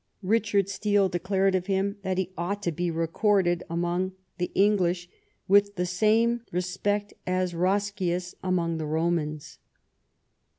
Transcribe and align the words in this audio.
Richard 0.23 0.67
Steele 0.67 1.09
declared 1.09 1.53
of 1.53 1.67
him 1.67 1.97
that 2.01 2.17
he" 2.17 2.31
ought 2.35 2.63
to 2.63 2.71
be 2.71 2.89
recorded" 2.89 3.61
among 3.69 4.13
the 4.39 4.49
English" 4.55 5.07
with 5.47 5.75
the 5.75 5.85
same 5.85 6.41
respect 6.51 7.13
as 7.27 7.53
Roscius 7.53 8.33
among 8.41 8.79
the 8.79 8.87
Romans." 8.87 9.59